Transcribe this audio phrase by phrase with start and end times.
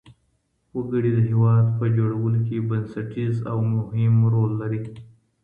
[0.75, 4.81] وګړي د هېواد په جوړولو کي بنسټيز او مهم رول لري.